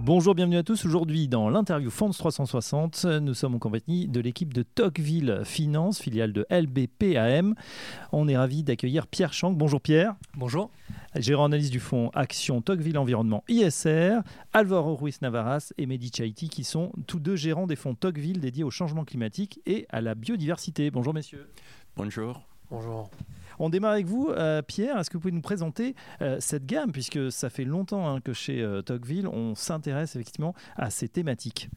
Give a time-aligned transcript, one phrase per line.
[0.00, 0.86] Bonjour, bienvenue à tous.
[0.86, 6.32] Aujourd'hui, dans l'interview Fonds 360, nous sommes en compagnie de l'équipe de Tocqueville Finance, filiale
[6.32, 7.54] de LBPAM.
[8.12, 9.58] On est ravi d'accueillir Pierre Chanck.
[9.58, 10.14] Bonjour Pierre.
[10.36, 10.70] Bonjour.
[11.14, 14.20] Gérant analyse du fonds Action Tocqueville Environnement ISR,
[14.52, 18.64] Alvaro Ruiz Navarras et Mehdi Chaiti, qui sont tous deux gérants des fonds Tocqueville dédiés
[18.64, 20.90] au changement climatique et à la biodiversité.
[20.90, 21.48] Bonjour messieurs.
[21.96, 22.40] Bonjour.
[22.70, 23.10] Bonjour.
[23.58, 24.98] On démarre avec vous, euh, Pierre.
[24.98, 28.32] Est-ce que vous pouvez nous présenter euh, cette gamme, puisque ça fait longtemps hein, que
[28.32, 31.70] chez euh, Tocqueville, on s'intéresse effectivement à ces thématiques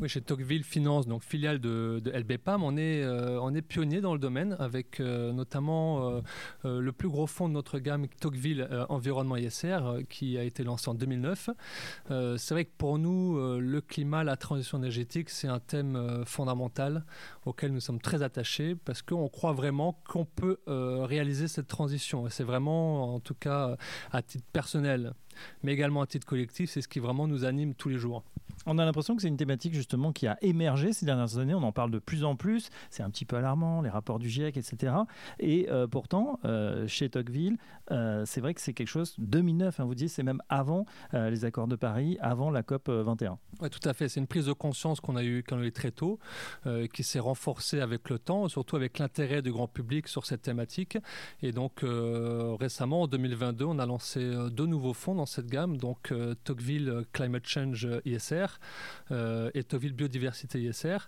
[0.00, 4.00] oui, chez Tocqueville Finance, donc filiale de, de LBPAM, on est, euh, on est pionnier
[4.00, 6.22] dans le domaine avec euh, notamment
[6.64, 10.88] euh, le plus gros fonds de notre gamme, Tocqueville Environnement ISR, qui a été lancé
[10.88, 11.50] en 2009.
[12.08, 17.04] c'est vrai que pour nous, le climat, la transition énergétique, c'est un thème fondamental
[17.44, 22.28] auquel nous sommes très attachés parce qu'on croit vraiment qu'on peut réaliser cette transition.
[22.30, 23.76] C'est vraiment, en tout cas,
[24.12, 25.12] à titre personnel,
[25.62, 28.24] mais également à titre collectif, c'est ce qui vraiment nous anime tous les jours.
[28.66, 31.54] On a l'impression que c'est une thématique justement qui a émergé ces dernières années.
[31.54, 32.68] On en parle de plus en plus.
[32.90, 34.92] C'est un petit peu alarmant, les rapports du GIEC, etc.
[35.38, 37.56] Et euh, pourtant, euh, chez Tocqueville,
[37.90, 39.14] euh, c'est vrai que c'est quelque chose.
[39.18, 43.38] 2009, hein, vous dites, c'est même avant les accords de Paris, avant la COP 21.
[43.60, 44.08] Oui, tout à fait.
[44.08, 46.18] C'est une prise de conscience qu'on a eue quand on est très tôt,
[46.92, 50.98] qui s'est renforcée avec le temps, surtout avec l'intérêt du grand public sur cette thématique.
[51.42, 51.84] Et donc
[52.60, 56.12] récemment, en 2022, on a lancé deux nouveaux fonds dans cette gamme, donc
[56.44, 58.46] Tocqueville Climate Change ISR
[59.10, 60.98] euh, et Toville Biodiversité ISR,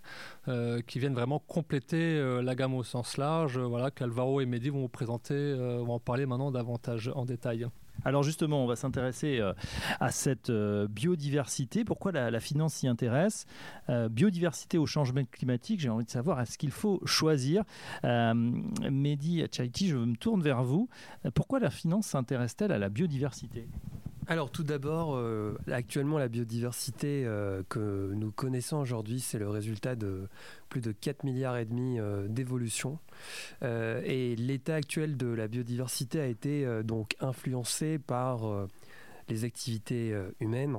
[0.48, 3.58] euh, qui viennent vraiment compléter euh, la gamme au sens large.
[3.58, 7.66] voilà, qu'Alvaro et Mehdi vont vous présenter, vont en parler maintenant davantage en détail.
[8.04, 9.40] Alors justement, on va s'intéresser
[10.00, 11.84] à cette biodiversité.
[11.84, 13.46] Pourquoi la, finance s'y intéresse?
[14.10, 17.64] Biodiversité au changement climatique, j'ai envie de savoir, est-ce qu'il faut choisir?
[18.02, 20.88] Mehdi Chaiti, je me tourne vers vous.
[21.34, 23.68] Pourquoi la finance s'intéresse-t-elle à la biodiversité?
[24.32, 29.94] Alors tout d'abord, euh, actuellement la biodiversité euh, que nous connaissons aujourd'hui, c'est le résultat
[29.94, 30.26] de
[30.70, 32.98] plus de 4 milliards et demi euh, d'évolution.
[33.62, 38.66] et l'état actuel de la biodiversité a été donc influencé par
[39.28, 40.78] les activités humaines.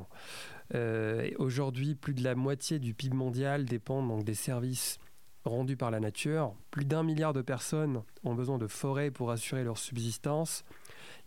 [1.37, 4.97] aujourd'hui, plus de la moitié du PIB mondial dépend donc des services
[5.45, 6.55] rendus par la nature.
[6.71, 10.63] Plus d'un milliard de personnes ont besoin de forêts pour assurer leur subsistance.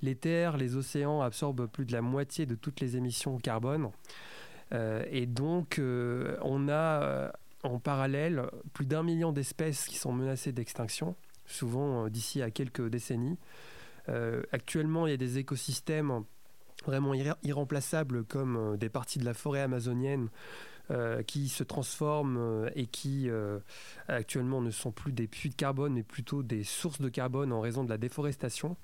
[0.02, 3.90] Les terres, les océans absorbent plus de la moitié de toutes les émissions carbone.
[4.72, 7.30] Euh, et donc, euh, on a euh,
[7.62, 11.14] en parallèle plus d'un million d'espèces qui sont menacées d'extinction,
[11.46, 13.38] souvent d'ici à quelques décennies.
[14.52, 16.24] actuellement, il y a des écosystèmes
[16.84, 17.12] vraiment
[17.42, 20.28] irremplaçables comme des parties de la forêt amazonienne
[21.26, 23.28] qui se transforment et qui
[24.06, 27.60] actuellement ne sont plus des puits de carbone mais plutôt des sources de carbone en
[27.60, 28.76] raison de la déforestation.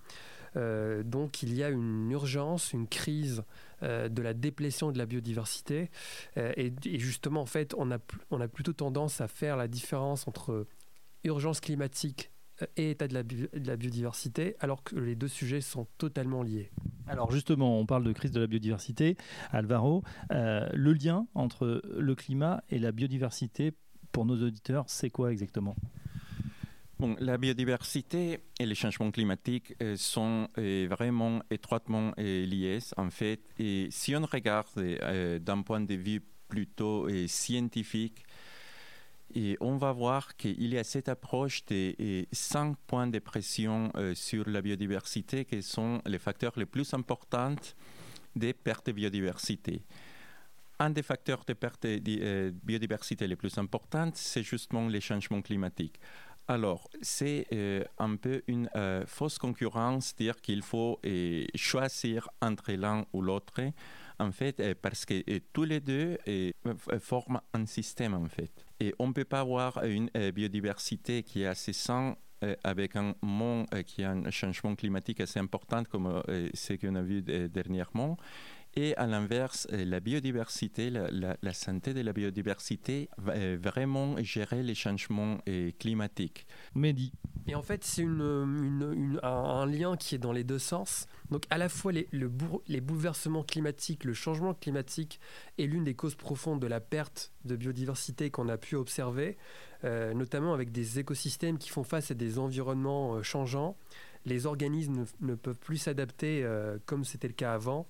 [0.56, 3.44] Euh, donc il y a une urgence, une crise
[3.82, 5.90] euh, de la déplétion de la biodiversité.
[6.36, 7.98] Euh, et, justement, en fait, on a,
[8.48, 10.66] plutôt tendance à faire la différence entre
[11.24, 12.30] urgence climatique
[12.76, 16.70] et état de la, biodiversité, alors que les deux sujets sont totalement liés.
[17.08, 19.16] Alors justement, on parle de crise de la biodiversité.
[19.50, 23.72] Alvaro, le lien entre le climat et la biodiversité,
[24.12, 25.74] pour nos auditeurs, c'est quoi exactement?
[27.18, 33.40] La biodiversité et les changements climatiques euh, sont euh, vraiment étroitement euh, liés, en fait.
[33.58, 34.68] Et si on regarde
[35.41, 38.24] d'un point de vue plutôt scientifique,
[39.34, 44.46] et on va voir qu'il y a cette approche de cinq points de pression sur
[44.46, 47.56] la biodiversité qui sont les facteurs les plus importants
[48.36, 49.82] des pertes de biodiversité.
[50.78, 55.98] Un des facteurs de perte de biodiversité les plus importants, c'est justement les changements climatiques.
[56.48, 62.72] Alors, c'est euh, un peu une euh, fausse concurrence, dire qu'il faut euh, choisir entre
[62.72, 63.60] l'un ou l'autre,
[64.19, 66.19] en fait, parce que tous les deux
[67.00, 68.53] forment un système, en fait.
[68.80, 72.14] Et on ne peut pas avoir une biodiversité qui est assez saine
[72.62, 76.22] avec un monde qui a un changement climatique assez important comme
[76.54, 78.16] ce qu'on a vu dernièrement
[78.75, 84.63] et à l'inverse, euh, la biodiversité, la, santé de la biodiversité va euh, vraiment gérer
[84.63, 86.47] les changements euh, climatiques.
[86.74, 87.13] Mehdi.
[87.47, 91.07] Et en fait, c'est une, un, lien qui est dans les deux sens.
[91.30, 92.30] Donc, à la fois, les, le
[92.66, 95.21] les bouleversements climatiques, le changement climatique
[95.59, 99.36] est l'une des causes profondes de la perte de biodiversité qu'on a pu observer,
[99.83, 103.77] notamment avec des écosystèmes qui font face à des environnements changeants.
[104.25, 106.47] Les organismes ne, peuvent plus s'adapter
[106.86, 107.89] comme c'était le cas avant.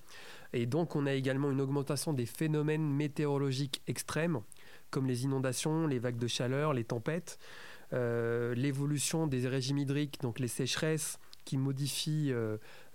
[0.53, 4.41] Et donc on a également une augmentation des phénomènes météorologiques extrêmes,
[4.91, 7.39] comme les inondations, les vagues de chaleur, les tempêtes,
[7.91, 12.31] euh, l'évolution des régimes hydriques, donc les sécheresses, qui modifient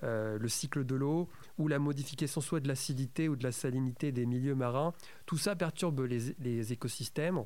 [0.03, 1.29] le cycle de l'eau
[1.59, 4.95] ou la modification soit de l'acidité ou de la salinité des milieux marins.
[5.27, 7.45] Tout ça perturbe les écosystèmes.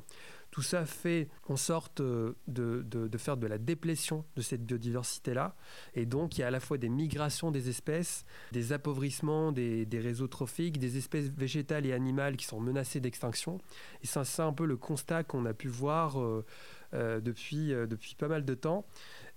[0.53, 5.55] Tout ça fait en sorte euh, de, faire de la déplétion de cette biodiversité-là.
[5.95, 9.87] Et donc, il y a à la fois des migrations des espèces, des appauvrissements des,
[9.93, 13.57] réseaux trophiques, des espèces végétales et animales qui sont menacées d'extinction.
[14.03, 16.45] Et c'est un peu le constat qu'on a pu voir euh,
[16.93, 18.85] euh, depuis, depuis pas mal de temps.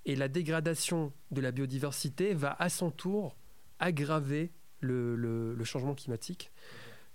[0.04, 3.38] Et la dégradation de la biodiversité va à son tour
[3.78, 4.52] aggraver
[4.82, 6.52] le changement climatique.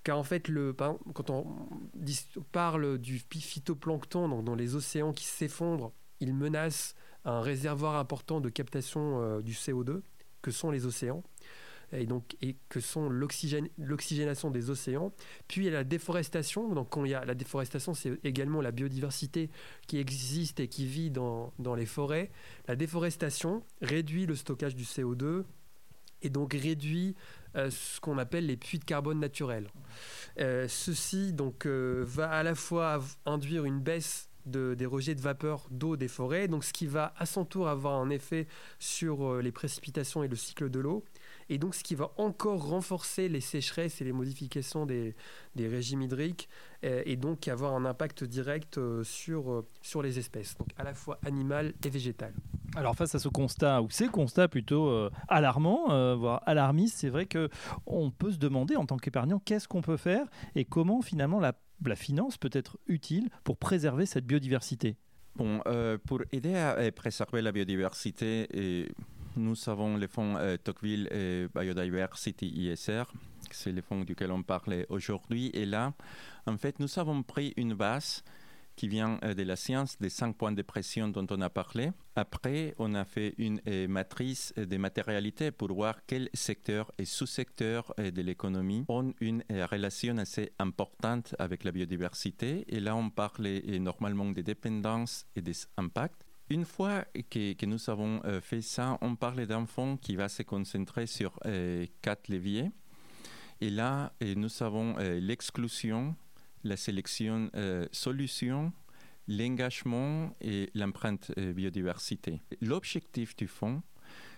[0.03, 1.45] Car en fait, le, quand on
[2.51, 6.95] parle du phytoplancton donc dans les océans qui s'effondrent, il menace
[7.25, 10.01] un réservoir important de captation euh, du CO2,
[10.41, 11.23] que sont les océans,
[11.91, 15.13] et, donc, et que sont l'oxygénation des océans.
[15.47, 16.73] Puis il y a la déforestation.
[16.73, 19.49] Donc quand il y a la déforestation, c'est également la biodiversité
[19.87, 22.31] qui existe et qui vit dans, dans les forêts.
[22.67, 25.43] La déforestation réduit le stockage du CO2,
[26.21, 27.15] et donc réduit
[27.55, 29.67] euh, ce qu'on appelle les puits de carbone naturels.
[30.39, 35.67] Euh, ceci donc euh, va à la fois induire une baisse des rejets de vapeur
[35.69, 38.47] d'eau des forêts, donc ce qui va à son tour avoir un effet
[38.79, 41.05] sur les précipitations et le cycle de l'eau,
[41.49, 45.13] et donc ce qui va encore renforcer les sécheresses et les modifications des,
[45.55, 46.49] régimes hydriques
[46.81, 51.75] et donc avoir un impact direct sur, sur les espèces, donc à la fois animales
[51.85, 52.33] et végétales.
[52.75, 58.11] Alors face à ce constat, ou ces constats plutôt alarmants, voire alarmistes, c'est vrai qu'on
[58.11, 60.25] peut se demander en tant qu'épargnant qu'est-ce qu'on peut faire
[60.55, 61.53] et comment finalement la,
[61.95, 64.95] finance peut être utile pour préserver cette biodiversité.
[65.35, 65.61] Bon,
[66.05, 68.47] pour aider à préserver la biodiversité,
[69.37, 73.03] nous avons le fonds euh, Tocqueville et Biodiversity ISR,
[73.51, 75.51] c'est le fonds duquel on parlait aujourd'hui.
[75.53, 75.93] Et là,
[76.45, 78.23] en fait, nous avons pris une base
[78.75, 81.91] qui vient euh, de la science des cinq points de pression dont on a parlé.
[82.15, 87.93] Après, on a fait une euh, matrice de matérialité pour voir quels secteurs et sous-secteurs
[87.97, 92.65] de l'économie ont une relation assez importante avec la biodiversité.
[92.67, 96.25] Et là, on parlait normalement des dépendances et des impacts.
[96.51, 100.43] Une fois que, nous avons euh, fait ça, on parlait d'un fonds qui va se
[100.43, 102.71] concentrer sur euh, quatre leviers.
[103.61, 106.13] Et là, nous avons euh, l'exclusion,
[106.63, 107.49] la sélection
[107.91, 108.73] solution,
[109.27, 112.41] l'engagement et l'empreinte biodiversité.
[112.61, 113.81] L'objectif du fonds,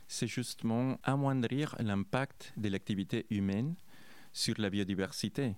[0.08, 3.76] c'est justement amoindrir l'impact de l'activité humaine
[4.34, 5.56] sur la biodiversité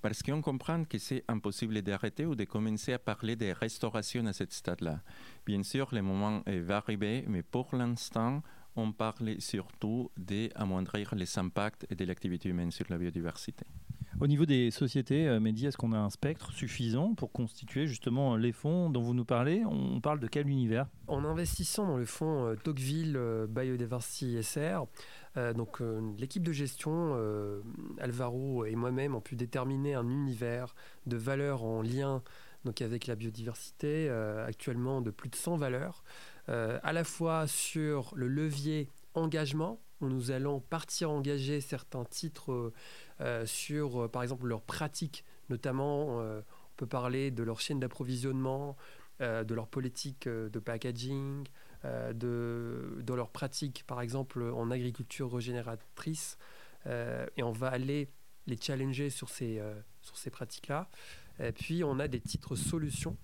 [0.00, 4.32] parce qu'on comprend que c'est impossible d'arrêter ou de commencer à parler de restauration à
[4.32, 5.02] ce stade-là.
[5.44, 8.42] Bien sûr, le moment va arriver, mais pour l'instant,
[8.76, 13.66] on parle surtout d'amoindrir les impacts de l'activité humaine sur la biodiversité.
[14.20, 18.34] Au niveau des sociétés, euh, Mehdi, est-ce qu'on a un spectre suffisant pour constituer justement
[18.34, 19.62] les fonds dont vous nous parlez?
[19.64, 20.88] On parle de quel univers?
[21.06, 24.38] En investissant dans le fonds euh, Tocqueville euh, Biodiversity
[25.54, 25.80] donc
[26.18, 27.16] l'équipe de gestion,
[28.00, 30.74] Alvaro et moi-même, ont pu déterminer un univers
[31.06, 32.24] de valeurs en lien
[32.64, 36.02] donc avec la biodiversité, actuellement de plus de 100 valeurs,
[36.48, 42.72] à la fois sur le levier engagement, où nous allons partir engager certains titres
[43.46, 48.76] sur, euh, par exemple, leurs pratiques, notamment, euh, on peut parler de leur chaîne d'approvisionnement,
[49.20, 51.44] de leur politique de packaging,
[51.82, 56.38] de, de leurs pratiques, par exemple, en agriculture régénératrice.
[56.86, 58.12] et on va aller
[58.46, 59.60] les challenger sur ces,
[60.02, 60.88] sur ces pratiques-là.
[61.56, 63.16] puis, on a des titres solutions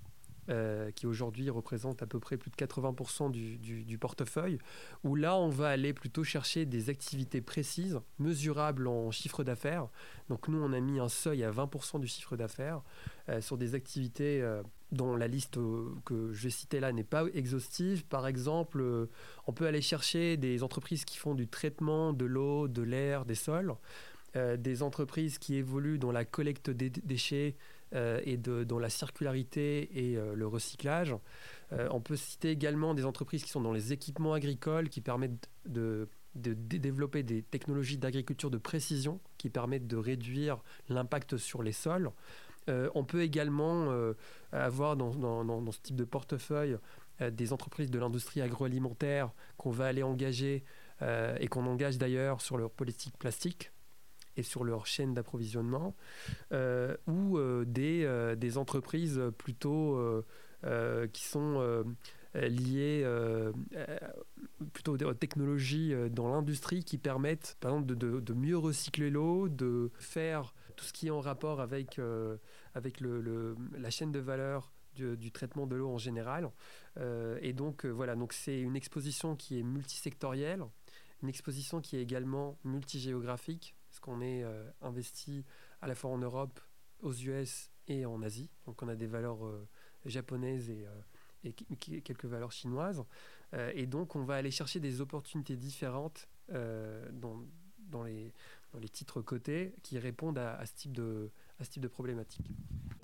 [0.51, 4.59] euh, qui aujourd'hui représente à peu près plus de 80% du, portefeuille,
[5.03, 9.89] où là, on va aller plutôt chercher des activités précises, mesurables en chiffre d'affaires.
[10.29, 12.83] Donc nous, on a mis un seuil à 20% du chiffre d'affaires
[13.31, 15.59] euh, sur des activités euh, dont la liste
[16.05, 18.05] que je vais citer là n'est pas exhaustive.
[18.05, 19.09] Par exemple,
[19.47, 23.35] on peut aller chercher des entreprises qui font du traitement de l'eau, de l'air, des
[23.35, 23.75] sols.
[24.35, 27.57] des entreprises qui évoluent dans la collecte des déchets
[27.95, 31.15] euh, et de, dans la circularité et euh, le recyclage.
[31.73, 35.49] Euh, on peut citer également des entreprises qui sont dans les équipements agricoles, qui permettent
[35.65, 40.59] de, développer des technologies d'agriculture de précision, qui permettent de réduire
[40.89, 42.11] l'impact sur les sols.
[42.67, 43.89] on peut également
[44.51, 46.77] avoir dans, dans, ce type de portefeuille
[47.21, 50.65] des entreprises de l'industrie agroalimentaire qu'on va aller engager
[51.01, 53.71] et qu'on engage d'ailleurs sur leur politique plastique
[54.37, 55.95] et sur leur chaîne d'approvisionnement,
[56.53, 60.25] euh, ou euh, des, euh, des, entreprises plutôt
[61.13, 61.85] qui sont
[62.35, 63.07] liées
[64.73, 69.91] plutôt aux technologies dans l'industrie qui permettent, par exemple, de, de, mieux recycler l'eau, de
[69.99, 72.01] faire tout ce qui est en rapport avec,
[72.75, 76.51] avec le, la chaîne de valeur du, traitement de l'eau en général.
[77.41, 80.65] et donc voilà, donc c'est une exposition qui est multisectorielle,
[81.23, 83.75] une exposition qui est également multigéographique,
[84.05, 84.45] qu'on est
[84.83, 85.45] investi
[85.81, 86.61] à la fois en Europe,
[87.01, 88.51] aux US et en Asie.
[88.67, 89.41] Donc on a des valeurs
[90.05, 90.87] japonaises et
[91.45, 93.05] et quelques valeurs chinoises.
[93.55, 98.33] Euh, et donc, on va aller chercher des opportunités différentes euh, dans les
[98.91, 101.31] titres cotés qui répondent à, ce type de,
[101.61, 102.51] à ce type de problématique.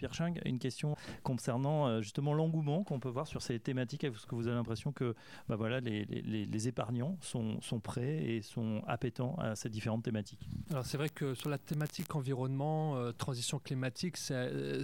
[0.00, 4.02] Pierre Chang, une question concernant euh, justement l'engouement qu'on peut voir sur ces thématiques.
[4.02, 5.14] Est-ce que vous avez l'impression que
[5.46, 10.02] bah voilà, les, les, les, épargnants sont, sont, prêts et sont appétents à ces différentes
[10.02, 10.48] thématiques?
[10.70, 14.82] Alors c'est vrai que sur la thématique environnement, euh, transition climatique, c'est euh,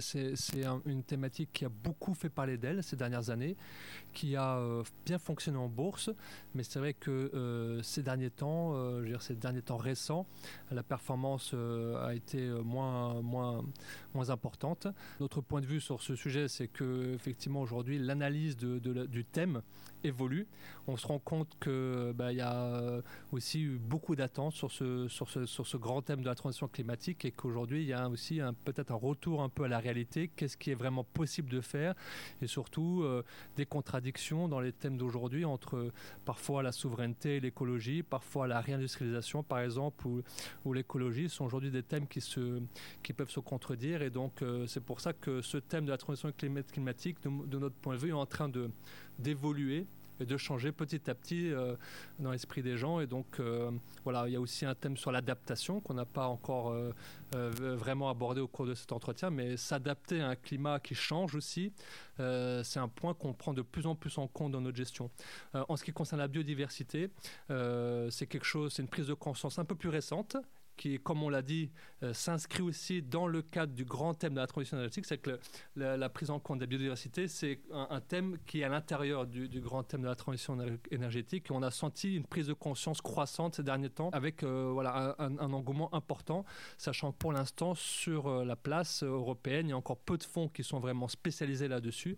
[0.85, 3.57] une thématique qui a beaucoup fait parler d'elle ces dernières années,
[4.13, 4.61] qui a
[5.03, 6.11] bien fonctionné en bourse,
[6.53, 10.25] mais c'est vrai que ces derniers temps, je veux dire, ces derniers temps récents,
[10.71, 13.56] la performance a été moins, moins
[14.13, 14.87] moins, importante.
[15.19, 19.61] Notre point de vue sur ce sujet, c'est que effectivement aujourd'hui l'analyse du thème
[20.03, 20.47] évolue.
[20.87, 25.07] On se rend compte que bah, il y a aussi eu beaucoup d'attentes sur ce,
[25.07, 28.09] sur, ce, sur ce grand thème de la transition climatique et qu'aujourd'hui il y a
[28.09, 30.29] aussi peut-être un retour un peu à la réalité.
[30.35, 31.95] Qu'est-ce qui est vraiment possible de faire?
[32.41, 33.23] Et surtout euh,
[33.55, 35.91] des contradictions dans les thèmes d'aujourd'hui entre
[36.25, 40.21] parfois la souveraineté et l'écologie, parfois la réindustrialisation par exemple ou,
[40.65, 42.61] ou l'écologie sont aujourd'hui des thèmes qui, se,
[43.03, 44.01] qui peuvent se contredire.
[44.01, 47.75] Et donc, euh, c'est pour ça que ce thème de la transition climatique, de, notre
[47.75, 48.51] point de vue, est en train
[49.17, 49.87] d'évoluer
[50.19, 51.75] et de changer petit à petit euh,
[52.19, 52.99] dans l'esprit des gens.
[52.99, 53.71] Et donc, euh,
[54.03, 56.75] voilà, il y a aussi un thème sur l'adaptation qu'on n'a pas encore
[57.31, 61.71] vraiment abordé au cours de cet entretien, mais s'adapter à un climat qui change aussi,
[62.17, 65.09] c'est un point qu'on prend de plus en plus en compte dans notre gestion.
[65.53, 67.09] en ce qui concerne la biodiversité,
[67.49, 70.37] c'est quelque chose, c'est une prise de conscience un peu plus récente
[70.77, 71.71] qui, comme on l'a dit,
[72.03, 75.39] euh, s'inscrit aussi dans le cadre du grand thème de la transition énergétique, c'est que
[75.75, 79.59] la, prise en compte de la biodiversité, c'est un, thème qui est à l'intérieur du,
[79.59, 80.57] grand thème de la transition
[80.91, 81.47] énergétique.
[81.49, 85.37] On a senti une prise de conscience croissante ces derniers temps, avec euh, voilà, un,
[85.53, 86.45] engouement important,
[86.77, 90.23] sachant que pour l'instant, sur euh, la place européenne, il y a encore peu de
[90.23, 92.15] fonds qui sont vraiment spécialisés là-dessus.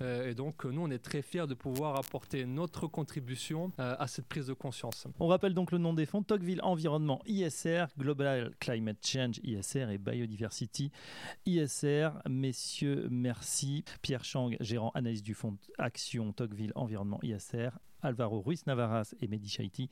[0.00, 4.46] et donc, nous, on est très fiers de pouvoir apporter notre contribution à cette prise
[4.46, 5.06] de conscience.
[5.18, 9.98] On rappelle donc le nom des fonds, Tocqueville Environnement ISR, Global Climate Change ISR et
[9.98, 10.90] Biodiversity
[11.46, 12.10] ISR.
[12.28, 13.84] Messieurs, merci.
[14.02, 17.70] Pierre Chang, gérant analyse du fonds Action Tocqueville Environnement ISR.
[18.02, 19.88] Alvaro Ruiz Navarras et Mehdi Chaiti,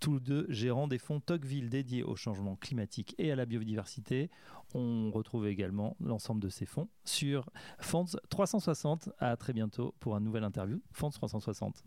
[0.00, 4.30] tous deux gérants des fonds Tocqueville dédiés au changement climatique et à la biodiversité.
[4.74, 9.10] On retrouve également l'ensemble de ces fonds sur Fonds 360.
[9.18, 10.80] À très bientôt pour un nouvel interview.
[10.92, 11.84] Fonds 360.